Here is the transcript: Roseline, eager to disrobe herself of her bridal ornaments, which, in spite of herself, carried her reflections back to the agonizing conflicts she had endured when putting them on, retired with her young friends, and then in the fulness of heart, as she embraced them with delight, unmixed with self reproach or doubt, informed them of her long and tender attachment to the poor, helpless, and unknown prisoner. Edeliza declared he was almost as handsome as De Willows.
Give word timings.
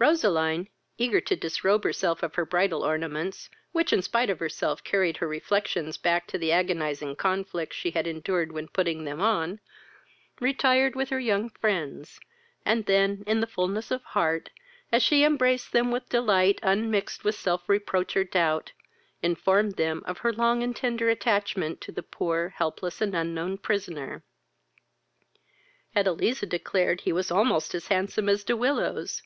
Roseline, 0.00 0.68
eager 0.98 1.20
to 1.20 1.36
disrobe 1.36 1.84
herself 1.84 2.24
of 2.24 2.34
her 2.34 2.44
bridal 2.44 2.82
ornaments, 2.82 3.48
which, 3.70 3.92
in 3.92 4.02
spite 4.02 4.28
of 4.28 4.40
herself, 4.40 4.82
carried 4.82 5.18
her 5.18 5.28
reflections 5.28 5.96
back 5.96 6.26
to 6.26 6.36
the 6.36 6.50
agonizing 6.50 7.14
conflicts 7.14 7.76
she 7.76 7.92
had 7.92 8.04
endured 8.04 8.50
when 8.50 8.66
putting 8.66 9.04
them 9.04 9.20
on, 9.20 9.60
retired 10.40 10.96
with 10.96 11.10
her 11.10 11.20
young 11.20 11.50
friends, 11.50 12.18
and 12.66 12.86
then 12.86 13.22
in 13.28 13.38
the 13.38 13.46
fulness 13.46 13.92
of 13.92 14.02
heart, 14.02 14.50
as 14.90 15.04
she 15.04 15.22
embraced 15.22 15.70
them 15.70 15.92
with 15.92 16.08
delight, 16.08 16.58
unmixed 16.64 17.22
with 17.22 17.36
self 17.36 17.68
reproach 17.68 18.16
or 18.16 18.24
doubt, 18.24 18.72
informed 19.22 19.76
them 19.76 20.02
of 20.04 20.18
her 20.18 20.32
long 20.32 20.64
and 20.64 20.74
tender 20.74 21.08
attachment 21.10 21.80
to 21.80 21.92
the 21.92 22.02
poor, 22.02 22.48
helpless, 22.56 23.00
and 23.00 23.14
unknown 23.14 23.56
prisoner. 23.56 24.24
Edeliza 25.94 26.46
declared 26.48 27.02
he 27.02 27.12
was 27.12 27.30
almost 27.30 27.72
as 27.72 27.86
handsome 27.86 28.28
as 28.28 28.42
De 28.42 28.56
Willows. 28.56 29.22